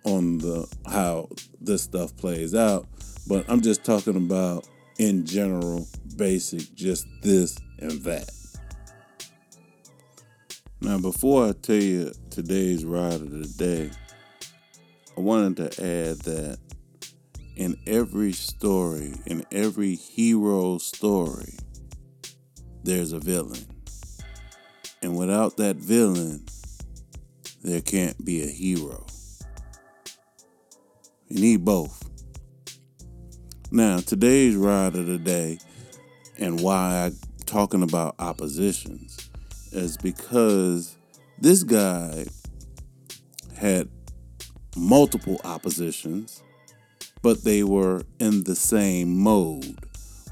on 0.05 0.39
the 0.39 0.67
how 0.87 1.29
this 1.61 1.83
stuff 1.83 2.17
plays 2.17 2.55
out, 2.55 2.87
but 3.27 3.45
I'm 3.49 3.61
just 3.61 3.85
talking 3.85 4.17
about 4.17 4.69
in 4.99 5.27
general, 5.27 5.87
basic, 6.17 6.75
just 6.75 7.07
this 7.23 7.59
and 7.79 8.03
that. 8.03 8.31
Now, 10.81 10.99
before 10.99 11.49
I 11.49 11.53
tell 11.53 11.77
you 11.77 12.13
today's 12.31 12.85
ride 12.85 13.15
of 13.15 13.31
the 13.31 13.49
day, 13.59 13.91
I 15.19 15.21
wanted 15.21 15.73
to 15.73 15.85
add 15.85 16.21
that 16.21 16.59
in 17.57 17.77
every 17.89 18.31
story, 18.31 19.15
in 19.27 19.45
every 19.51 19.97
hero 19.97 20.79
story, 20.79 21.55
there's 22.85 23.13
a 23.13 23.19
villain. 23.19 23.67
And 25.03 25.17
without 25.17 25.57
that 25.57 25.75
villain, 25.75 26.47
there 27.65 27.81
can't 27.81 28.25
be 28.25 28.45
a 28.45 28.47
hero. 28.47 29.05
You 31.27 31.41
need 31.41 31.65
both. 31.65 32.09
Now, 33.73 33.99
today's 33.99 34.55
ride 34.55 34.95
of 34.95 35.07
the 35.07 35.19
day 35.19 35.59
and 36.39 36.61
why 36.61 37.07
I'm 37.07 37.17
talking 37.45 37.83
about 37.83 38.15
oppositions 38.21 39.31
is 39.73 39.97
because 39.97 40.97
this 41.41 41.65
guy 41.65 42.27
had 43.57 43.89
multiple 44.78 45.40
oppositions, 45.44 46.42
but 47.23 47.44
they 47.44 47.62
were 47.62 48.02
in 48.18 48.44
the 48.44 48.54
same 48.54 49.16
mode. 49.16 49.78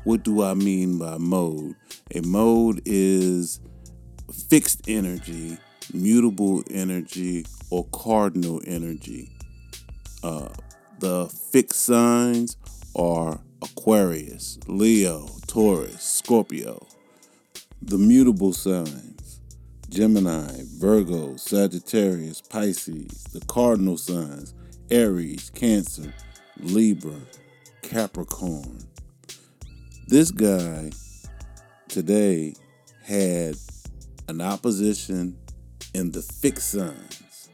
What 0.04 0.22
do 0.22 0.42
I 0.42 0.54
mean 0.54 0.98
by 0.98 1.18
mode? 1.18 1.74
A 2.14 2.20
mode 2.20 2.80
is 2.84 3.60
fixed 4.48 4.88
energy, 4.88 5.58
mutable 5.92 6.62
energy, 6.70 7.44
or 7.70 7.84
cardinal 7.92 8.62
energy. 8.66 9.32
Uh, 10.22 10.48
the 11.00 11.26
fixed 11.26 11.82
signs 11.82 12.56
are 12.94 13.40
Aquarius, 13.62 14.58
Leo, 14.66 15.28
Taurus, 15.46 16.02
Scorpio. 16.02 16.86
The 17.82 17.98
mutable 17.98 18.52
signs 18.52 19.25
Gemini, 19.88 20.62
Virgo, 20.78 21.36
Sagittarius, 21.36 22.40
Pisces. 22.40 23.24
The 23.32 23.40
cardinal 23.46 23.96
signs 23.96 24.54
Aries, 24.90 25.50
Cancer, 25.54 26.12
Libra, 26.58 27.20
Capricorn. 27.82 28.86
This 30.08 30.30
guy 30.30 30.90
today 31.88 32.54
had 33.04 33.56
an 34.28 34.40
opposition 34.40 35.36
in 35.94 36.10
the 36.10 36.22
fixed 36.22 36.70
signs. 36.70 37.48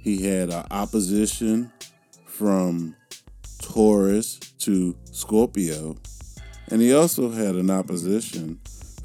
He 0.00 0.22
had 0.26 0.50
an 0.50 0.64
opposition 0.70 1.72
from 2.26 2.96
Taurus 3.62 4.38
to 4.58 4.96
Scorpio, 5.12 5.96
and 6.68 6.80
he 6.80 6.92
also 6.92 7.30
had 7.30 7.54
an 7.54 7.70
opposition 7.70 8.60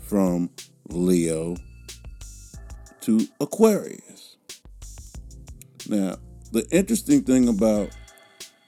from 0.09 0.49
Leo 0.87 1.55
to 3.01 3.27
Aquarius. 3.39 4.37
Now, 5.87 6.17
the 6.51 6.67
interesting 6.71 7.21
thing 7.21 7.47
about 7.47 7.91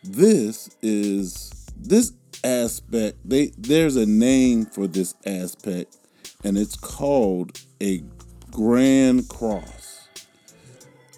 this 0.04 0.70
is 0.84 1.52
this 1.76 2.14
aspect 2.44 3.18
they 3.24 3.52
there's 3.58 3.96
a 3.96 4.06
name 4.06 4.66
for 4.66 4.88
this 4.88 5.14
aspect 5.28 5.98
and 6.44 6.58
it's 6.58 6.76
called 6.76 7.60
a 7.82 8.04
grand 8.52 9.28
cross. 9.28 10.08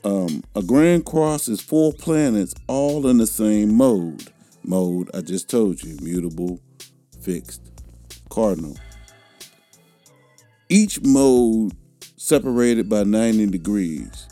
Um, 0.06 0.44
a 0.56 0.62
grand 0.62 1.06
cross 1.06 1.50
is 1.50 1.60
four 1.62 1.92
planets 1.92 2.54
all 2.68 3.08
in 3.08 3.18
the 3.18 3.28
same 3.28 3.76
mode. 3.76 4.32
Mode 4.64 5.10
i 5.14 5.20
just 5.20 5.50
told 5.50 5.84
you 5.84 5.98
mutable 6.02 6.62
fixed 7.22 7.62
cardinal 8.30 8.78
each 10.74 11.02
mode 11.02 11.74
separated 12.18 12.90
by 12.90 13.04
90 13.04 13.48
degrees 13.48 14.28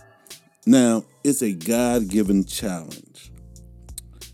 now 0.66 1.04
it's 1.24 1.42
a 1.42 1.54
god-given 1.54 2.44
challenge 2.46 3.32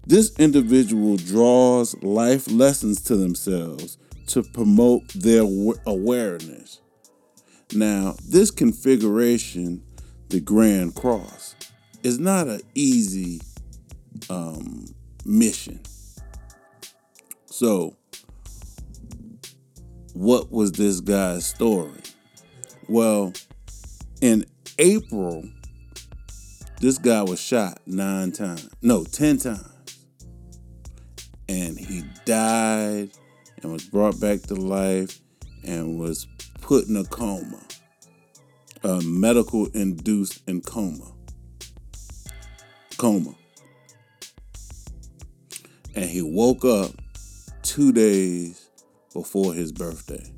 this 0.06 0.34
individual 0.39 1.17
draws 1.17 2.02
life 2.02 2.50
lessons 2.50 3.02
to 3.02 3.17
themselves 3.17 3.98
to 4.28 4.43
promote 4.43 5.08
their 5.10 5.43
awareness. 5.86 6.82
Now, 7.74 8.15
this 8.28 8.52
configuration, 8.52 9.84
the 10.30 10.39
Grand 10.39 10.96
Cross, 10.96 11.56
is 12.04 12.20
not 12.20 12.48
an 12.48 12.62
easy 12.76 13.41
um, 14.30 14.86
mission. 15.26 15.82
So, 17.46 17.96
what 20.13 20.52
was 20.52 20.72
this 20.72 21.00
guy's 21.00 21.46
story? 21.46 22.02
Well, 22.88 23.34
in 24.22 24.46
April, 24.80 25.43
this 26.80 26.98
guy 26.98 27.24
was 27.24 27.39
shot 27.39 27.80
nine 27.86 28.32
times, 28.32 28.70
no, 28.82 29.04
10 29.04 29.38
times 29.38 29.78
and 31.50 31.78
he 31.78 32.04
died 32.26 33.10
and 33.62 33.72
was 33.72 33.84
brought 33.86 34.20
back 34.20 34.41
to 34.41 34.56
life 34.56 35.20
and 35.63 36.00
was 36.00 36.28
put 36.62 36.88
in 36.88 36.96
a 36.98 37.04
coma, 37.06 37.62
a 38.84 39.02
medical 39.02 39.67
induced 39.67 40.41
in 40.48 40.62
coma. 40.62 41.12
Coma. 42.98 43.34
And 45.96 46.06
he 46.06 46.22
woke 46.22 46.65
up 46.65 46.91
two 47.63 47.91
days 47.91 48.66
before 49.13 49.54
his 49.54 49.72
birthday. 49.72 50.32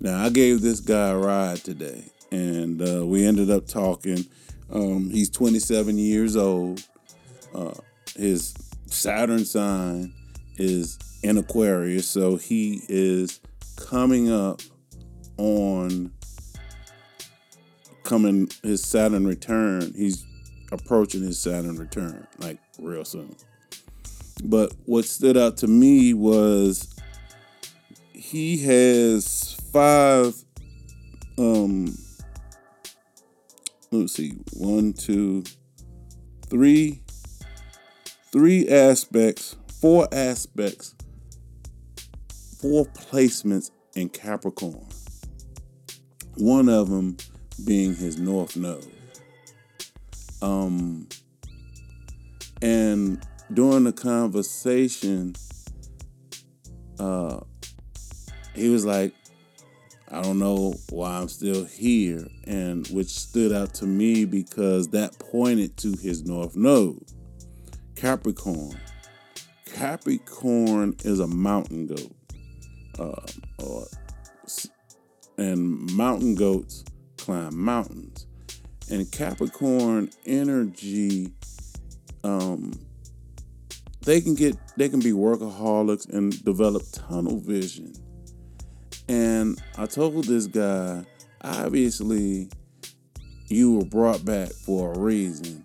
Now, 0.00 0.24
I 0.24 0.28
gave 0.28 0.60
this 0.60 0.80
guy 0.80 1.08
a 1.08 1.16
ride 1.16 1.58
today, 1.58 2.04
and 2.30 2.80
uh, 2.80 3.04
we 3.04 3.24
ended 3.24 3.50
up 3.50 3.66
talking. 3.66 4.24
Um, 4.70 5.10
he's 5.10 5.30
27 5.30 5.98
years 5.98 6.36
old. 6.36 6.82
Uh, 7.54 7.74
his 8.16 8.54
Saturn 8.86 9.44
sign 9.44 10.12
is 10.56 10.98
in 11.22 11.38
Aquarius, 11.38 12.06
so 12.06 12.36
he 12.36 12.82
is 12.88 13.40
coming 13.76 14.30
up 14.30 14.60
on 15.36 16.12
coming 18.04 18.48
his 18.62 18.82
Saturn 18.82 19.26
return. 19.26 19.92
He's 19.94 20.24
approaching 20.72 21.22
his 21.22 21.40
Saturn 21.40 21.76
return 21.76 22.26
like 22.38 22.58
real 22.78 23.04
soon. 23.04 23.34
But 24.44 24.72
what 24.84 25.04
stood 25.04 25.36
out 25.36 25.56
to 25.58 25.66
me 25.66 26.14
was 26.14 26.97
he 28.18 28.58
has 28.64 29.54
five 29.72 30.34
um 31.38 31.96
let's 33.92 34.14
see, 34.14 34.32
one, 34.54 34.92
two, 34.92 35.44
three 36.48 37.00
three 38.32 38.68
aspects, 38.68 39.56
four 39.80 40.08
aspects, 40.12 40.94
four 42.60 42.86
placements 42.86 43.70
in 43.94 44.08
Capricorn. 44.08 44.86
One 46.36 46.68
of 46.68 46.90
them 46.90 47.16
being 47.64 47.94
his 47.94 48.18
North 48.18 48.56
Node. 48.56 48.84
Um, 50.42 51.08
and 52.62 53.24
during 53.52 53.84
the 53.84 53.92
conversation, 53.92 55.34
uh, 56.98 57.40
he 58.58 58.68
was 58.68 58.84
like, 58.84 59.14
I 60.10 60.22
don't 60.22 60.38
know 60.38 60.74
why 60.90 61.18
I'm 61.18 61.28
still 61.28 61.64
here, 61.64 62.26
and 62.44 62.86
which 62.88 63.08
stood 63.08 63.52
out 63.52 63.74
to 63.74 63.86
me 63.86 64.24
because 64.24 64.88
that 64.88 65.18
pointed 65.18 65.76
to 65.78 65.92
his 65.92 66.24
north 66.24 66.56
node, 66.56 67.04
Capricorn. 67.94 68.78
Capricorn 69.66 70.96
is 71.04 71.20
a 71.20 71.26
mountain 71.26 71.86
goat, 71.86 72.12
uh, 72.98 73.62
or, 73.62 73.86
and 75.36 75.92
mountain 75.94 76.34
goats 76.34 76.84
climb 77.18 77.56
mountains, 77.56 78.26
and 78.90 79.10
Capricorn 79.12 80.10
energy. 80.26 81.32
Um, 82.24 82.72
they 84.04 84.22
can 84.22 84.34
get 84.34 84.56
they 84.78 84.88
can 84.88 85.00
be 85.00 85.12
workaholics 85.12 86.08
and 86.08 86.42
develop 86.44 86.82
tunnel 86.92 87.38
vision 87.38 87.92
and 89.08 89.60
I 89.76 89.86
told 89.86 90.24
this 90.24 90.46
guy, 90.46 91.04
obviously, 91.40 92.50
you 93.48 93.76
were 93.78 93.84
brought 93.84 94.24
back 94.24 94.50
for 94.50 94.92
a 94.92 94.98
reason. 94.98 95.64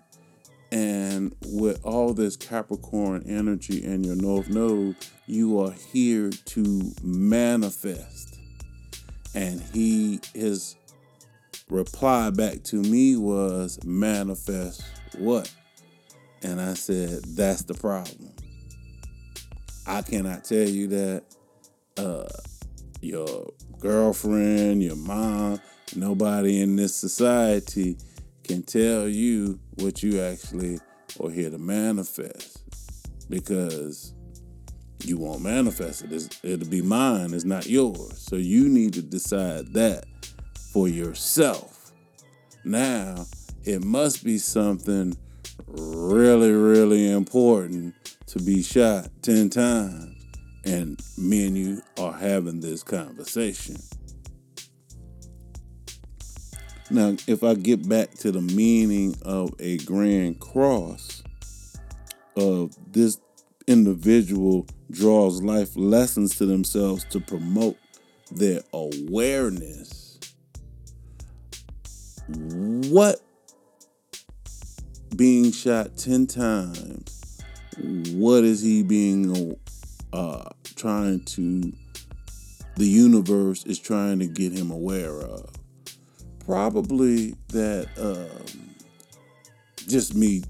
And 0.72 1.36
with 1.46 1.84
all 1.84 2.14
this 2.14 2.36
Capricorn 2.36 3.22
energy 3.28 3.84
in 3.84 4.02
your 4.02 4.16
North 4.16 4.48
Node, 4.48 4.96
you 5.26 5.60
are 5.60 5.70
here 5.70 6.30
to 6.30 6.92
manifest. 7.02 8.38
And 9.34 9.60
he, 9.60 10.20
his 10.34 10.76
reply 11.68 12.30
back 12.30 12.62
to 12.64 12.76
me 12.76 13.16
was, 13.16 13.78
manifest 13.84 14.82
what? 15.18 15.52
And 16.42 16.60
I 16.60 16.74
said, 16.74 17.24
that's 17.24 17.62
the 17.62 17.74
problem. 17.74 18.30
I 19.86 20.02
cannot 20.02 20.44
tell 20.44 20.68
you 20.68 20.88
that. 20.88 21.24
Uh, 21.96 22.26
your 23.04 23.52
girlfriend, 23.78 24.82
your 24.82 24.96
mom, 24.96 25.60
nobody 25.94 26.60
in 26.60 26.76
this 26.76 26.94
society 26.96 27.96
can 28.42 28.62
tell 28.62 29.08
you 29.08 29.58
what 29.76 30.02
you 30.02 30.20
actually 30.20 30.78
are 31.22 31.30
here 31.30 31.50
to 31.50 31.58
manifest 31.58 32.62
because 33.28 34.14
you 35.04 35.18
won't 35.18 35.42
manifest 35.42 36.04
it. 36.04 36.12
It's, 36.12 36.28
it'll 36.42 36.68
be 36.68 36.82
mine, 36.82 37.34
it's 37.34 37.44
not 37.44 37.66
yours. 37.66 38.18
So 38.18 38.36
you 38.36 38.68
need 38.68 38.94
to 38.94 39.02
decide 39.02 39.72
that 39.74 40.06
for 40.72 40.88
yourself. 40.88 41.92
Now, 42.64 43.26
it 43.64 43.84
must 43.84 44.24
be 44.24 44.38
something 44.38 45.16
really, 45.66 46.52
really 46.52 47.10
important 47.10 47.94
to 48.26 48.38
be 48.38 48.62
shot 48.62 49.08
10 49.22 49.50
times 49.50 50.13
and 50.64 51.00
me 51.16 51.46
and 51.46 51.56
you 51.56 51.82
are 51.98 52.12
having 52.12 52.60
this 52.60 52.82
conversation. 52.82 53.76
Now, 56.90 57.16
if 57.26 57.42
I 57.42 57.54
get 57.54 57.88
back 57.88 58.10
to 58.18 58.30
the 58.30 58.40
meaning 58.40 59.16
of 59.22 59.54
a 59.58 59.78
grand 59.78 60.40
cross, 60.40 61.22
of 62.36 62.76
this 62.92 63.18
individual 63.66 64.66
draws 64.90 65.42
life 65.42 65.76
lessons 65.76 66.36
to 66.36 66.46
themselves 66.46 67.04
to 67.04 67.20
promote 67.20 67.76
their 68.30 68.60
awareness. 68.72 70.18
What 72.28 73.20
being 75.16 75.52
shot 75.52 75.96
10 75.96 76.26
times, 76.26 77.42
what 78.12 78.44
is 78.44 78.62
he 78.62 78.82
being 78.82 79.56
uh, 80.14 80.48
trying 80.76 81.24
to, 81.24 81.72
the 82.76 82.86
universe 82.86 83.64
is 83.64 83.80
trying 83.80 84.20
to 84.20 84.26
get 84.28 84.52
him 84.52 84.70
aware 84.70 85.20
of. 85.20 85.50
Probably 86.46 87.34
that, 87.48 87.88
um, 87.98 88.74
just 89.88 90.14
me 90.14 90.44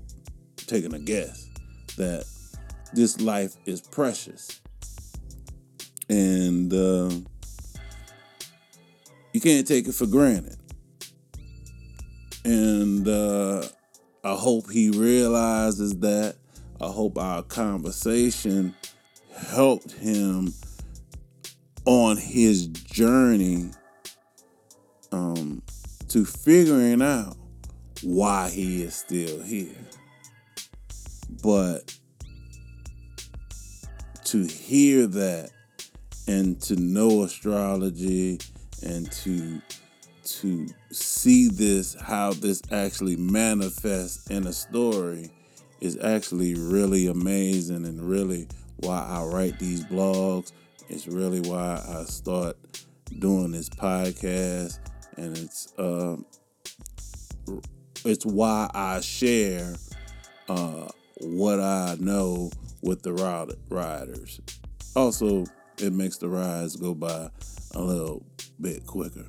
taking 0.56 0.92
a 0.92 0.98
guess, 0.98 1.48
that 1.96 2.24
this 2.92 3.20
life 3.20 3.56
is 3.64 3.80
precious. 3.80 4.60
And 6.10 6.72
uh, 6.72 7.10
you 9.32 9.40
can't 9.40 9.66
take 9.66 9.88
it 9.88 9.94
for 9.94 10.06
granted. 10.06 10.58
And 12.44 13.08
uh, 13.08 13.66
I 14.22 14.34
hope 14.34 14.70
he 14.70 14.90
realizes 14.90 15.98
that. 16.00 16.36
I 16.80 16.88
hope 16.88 17.16
our 17.16 17.42
conversation 17.42 18.74
helped 19.36 19.92
him 19.92 20.52
on 21.84 22.16
his 22.16 22.66
journey 22.68 23.70
um, 25.12 25.62
to 26.08 26.24
figuring 26.24 27.02
out 27.02 27.36
why 28.02 28.50
he 28.50 28.82
is 28.82 28.94
still 28.94 29.42
here. 29.42 29.74
But 31.42 31.96
to 34.24 34.44
hear 34.44 35.06
that 35.06 35.50
and 36.26 36.60
to 36.62 36.76
know 36.76 37.22
astrology 37.22 38.38
and 38.82 39.10
to 39.12 39.60
to 40.24 40.66
see 40.90 41.48
this 41.48 41.94
how 42.00 42.32
this 42.32 42.62
actually 42.70 43.16
manifests 43.16 44.30
in 44.30 44.46
a 44.46 44.52
story 44.52 45.30
is 45.80 45.98
actually 46.02 46.54
really 46.54 47.06
amazing 47.08 47.84
and 47.84 48.00
really 48.00 48.48
why 48.76 49.04
I 49.08 49.24
write 49.24 49.58
these 49.58 49.84
blogs. 49.84 50.52
It's 50.88 51.06
really 51.06 51.40
why 51.40 51.82
I 51.88 52.04
start 52.04 52.56
doing 53.18 53.52
this 53.52 53.68
podcast, 53.68 54.78
and 55.16 55.36
it's 55.36 55.72
uh, 55.78 56.16
it's 58.04 58.26
why 58.26 58.70
I 58.74 59.00
share 59.00 59.74
uh, 60.48 60.88
what 61.20 61.60
I 61.60 61.96
know 61.98 62.50
with 62.82 63.02
the 63.02 63.12
riders. 63.70 64.40
Also, 64.94 65.44
it 65.78 65.92
makes 65.92 66.18
the 66.18 66.28
rides 66.28 66.76
go 66.76 66.94
by 66.94 67.30
a 67.74 67.80
little 67.80 68.24
bit 68.60 68.86
quicker. 68.86 69.26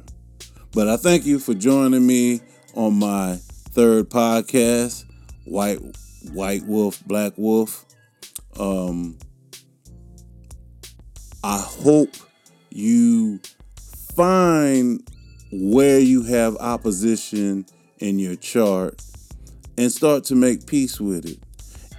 But 0.73 0.89
I 0.89 0.97
thank 0.97 1.25
you 1.25 1.39
for 1.39 1.53
joining 1.53 2.05
me 2.05 2.41
on 2.75 2.99
my 2.99 3.37
third 3.71 4.09
podcast, 4.09 5.05
White 5.45 5.79
White 6.31 6.65
Wolf, 6.65 7.03
Black 7.05 7.33
Wolf. 7.37 7.85
Um, 8.59 9.17
I 11.47 11.59
hope 11.59 12.09
you 12.71 13.39
find 14.15 15.07
where 15.51 15.99
you 15.99 16.23
have 16.23 16.55
opposition 16.55 17.67
in 17.99 18.17
your 18.17 18.35
chart 18.35 18.99
and 19.77 19.91
start 19.91 20.23
to 20.23 20.35
make 20.35 20.65
peace 20.65 20.99
with 20.99 21.23
it. 21.27 21.37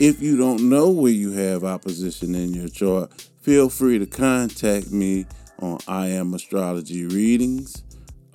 If 0.01 0.21
you 0.21 0.37
don't 0.37 0.69
know 0.69 0.91
where 0.91 1.13
you 1.13 1.31
have 1.31 1.63
opposition 1.63 2.35
in 2.35 2.55
your 2.55 2.67
chart, 2.67 3.13
feel 3.41 3.69
free 3.69 4.01
to 4.01 4.07
contact 4.07 4.91
me 4.91 5.27
on 5.61 5.79
I 5.87 6.09
Am 6.09 6.35
Astrology 6.35 7.07
Readings. 7.07 7.85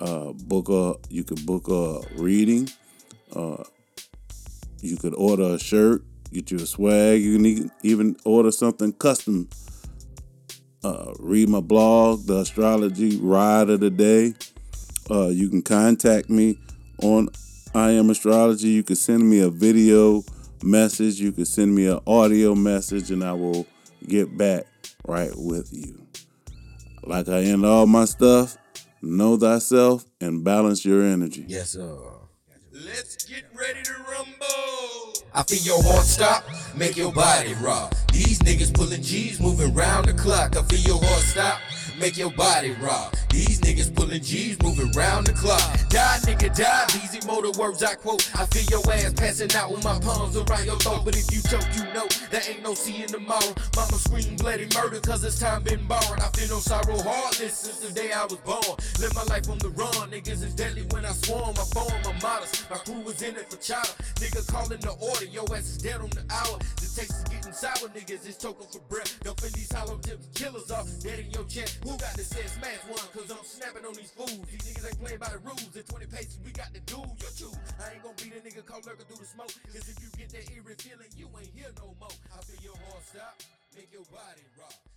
Uh, 0.00 0.32
book 0.32 0.70
a 0.70 0.94
you 1.10 1.24
could 1.24 1.44
book 1.44 1.68
a 1.68 2.00
reading. 2.18 2.70
Uh, 3.36 3.62
you 4.80 4.96
could 4.96 5.14
order 5.16 5.56
a 5.56 5.58
shirt, 5.58 6.04
get 6.32 6.50
you 6.50 6.56
a 6.56 6.66
swag. 6.66 7.20
You 7.20 7.36
can 7.36 7.70
even 7.82 8.16
order 8.24 8.50
something 8.50 8.94
custom 8.94 9.50
uh, 10.84 11.12
read 11.18 11.48
my 11.48 11.60
blog, 11.60 12.26
The 12.26 12.38
Astrology 12.40 13.16
Ride 13.18 13.70
of 13.70 13.80
the 13.80 13.90
Day. 13.90 14.34
Uh, 15.10 15.28
you 15.28 15.48
can 15.48 15.62
contact 15.62 16.30
me 16.30 16.58
on 17.02 17.28
I 17.74 17.90
Am 17.92 18.10
Astrology. 18.10 18.68
You 18.68 18.82
can 18.82 18.96
send 18.96 19.28
me 19.28 19.40
a 19.40 19.50
video 19.50 20.22
message. 20.62 21.20
You 21.20 21.32
can 21.32 21.44
send 21.44 21.74
me 21.74 21.86
an 21.86 22.00
audio 22.06 22.54
message, 22.54 23.10
and 23.10 23.24
I 23.24 23.32
will 23.32 23.66
get 24.06 24.36
back 24.36 24.66
right 25.06 25.32
with 25.34 25.72
you. 25.72 26.06
Like 27.04 27.28
I 27.28 27.42
end 27.42 27.66
all 27.66 27.86
my 27.86 28.04
stuff, 28.04 28.56
know 29.00 29.36
thyself 29.36 30.04
and 30.20 30.44
balance 30.44 30.84
your 30.84 31.02
energy. 31.02 31.44
Yes, 31.48 31.70
sir. 31.70 31.98
Let's 32.72 33.24
get 33.24 33.44
ready 33.54 33.82
to 33.82 33.92
rumble. 33.92 35.11
I 35.34 35.42
feel 35.44 35.62
your 35.62 35.82
heart 35.82 36.04
stop, 36.04 36.44
make 36.76 36.94
your 36.94 37.10
body 37.10 37.54
rock. 37.54 37.94
These 38.12 38.40
niggas 38.40 38.74
pulling 38.74 39.00
G's, 39.00 39.40
moving 39.40 39.72
round 39.72 40.04
the 40.06 40.12
clock. 40.12 40.56
I 40.58 40.62
feel 40.62 40.80
your 40.80 40.98
heart 41.02 41.22
stop, 41.22 41.58
make 42.02 42.18
your 42.18 42.32
body 42.32 42.72
rock. 42.82 43.16
These 43.30 43.60
niggas 43.60 43.94
pulling 43.94 44.22
G's, 44.22 44.60
moving 44.60 44.90
round 44.90 45.28
the 45.28 45.32
clock. 45.32 45.62
Die, 45.88 46.18
nigga, 46.26 46.54
die. 46.54 46.86
Easy 47.02 47.24
motor 47.26 47.56
words 47.58 47.82
I 47.82 47.94
quote. 47.94 48.28
I 48.34 48.44
feel 48.46 48.66
your 48.68 48.92
ass 48.92 49.14
passing 49.14 49.54
out 49.54 49.70
with 49.70 49.84
my 49.84 49.98
palms 50.00 50.36
around 50.36 50.66
your 50.66 50.76
throat. 50.76 51.02
But 51.04 51.16
if 51.16 51.32
you 51.32 51.40
choke, 51.48 51.64
you 51.74 51.84
know 51.94 52.06
there 52.30 52.42
ain't 52.50 52.62
no 52.62 52.74
seeing 52.74 53.06
tomorrow. 53.06 53.54
Mama 53.76 53.96
scream 53.96 54.36
bloody 54.36 54.66
murder, 54.74 55.00
cause 55.00 55.22
it's 55.24 55.38
time 55.38 55.62
been 55.62 55.86
borrowed. 55.86 56.20
I 56.20 56.28
feel 56.34 56.48
no 56.48 56.58
sorrow, 56.58 56.98
heartless 57.00 57.56
since 57.56 57.78
the 57.78 57.94
day 57.94 58.10
I 58.12 58.24
was 58.24 58.42
born. 58.42 58.76
Live 59.00 59.14
my 59.14 59.24
life 59.32 59.48
on 59.48 59.58
the 59.58 59.70
run. 59.70 60.10
Niggas 60.10 60.42
is 60.42 60.54
deadly 60.54 60.82
when 60.90 61.06
I 61.06 61.12
swarm. 61.12 61.54
I 61.56 61.64
form, 61.72 62.02
I'm 62.04 62.18
modest. 62.20 62.68
My 62.68 62.78
crew 62.78 63.00
was 63.00 63.22
in 63.22 63.36
it 63.36 63.48
for 63.48 63.56
chowder. 63.56 63.94
Nigga 64.18 64.42
calling 64.50 64.80
the 64.80 64.92
order. 65.00 65.24
Your 65.24 65.46
ass 65.54 65.70
is 65.70 65.78
dead 65.78 66.00
on 66.00 66.10
the 66.10 66.26
hour. 66.28 66.58
The 66.82 66.88
taste 66.92 67.16
is 67.16 67.24
getting 67.30 67.52
sour. 67.52 67.88
Niggas 67.94 68.28
is 68.28 68.36
choking 68.36 68.66
for 68.68 68.80
breath. 68.90 69.08
Dumping 69.22 69.52
these 69.54 69.72
hollow 69.72 69.96
tips 70.02 70.28
killers 70.34 70.70
off. 70.70 70.86
Dead 71.00 71.20
in 71.20 71.30
your 71.30 71.44
chest. 71.44 71.78
Who 71.84 71.91
got 71.98 72.14
the 72.14 72.24
sense? 72.24 72.52
Smash 72.52 72.82
one, 72.88 73.08
cause 73.12 73.30
I'm 73.30 73.44
snapping 73.44 73.84
on 73.84 73.94
these 73.94 74.12
fools. 74.12 74.44
These 74.50 74.64
niggas 74.68 74.86
ain't 74.86 75.00
playing 75.00 75.18
by 75.18 75.30
the 75.32 75.40
rules. 75.42 75.72
In 75.74 75.82
20 75.82 76.06
paces, 76.06 76.38
we 76.44 76.52
got 76.52 76.72
to 76.74 76.80
do 76.86 77.00
your 77.00 77.32
choose. 77.34 77.56
I 77.80 77.96
ain't 77.96 78.02
gonna 78.02 78.18
be 78.20 78.30
the 78.30 78.40
nigga 78.44 78.64
called 78.64 78.86
lurker 78.86 79.04
through 79.04 79.22
the 79.22 79.28
smoke. 79.28 79.52
Cause 79.72 79.88
if 79.88 79.96
you 79.98 80.08
get 80.14 80.30
that 80.36 80.44
eerie 80.52 80.76
feeling, 80.78 81.10
you 81.16 81.26
ain't 81.38 81.52
here 81.54 81.72
no 81.78 81.94
more. 81.98 82.14
I 82.32 82.40
feel 82.44 82.60
your 82.62 82.78
heart 82.88 83.02
stop, 83.04 83.34
make 83.74 83.92
your 83.92 84.06
body 84.12 84.44
rock. 84.60 84.91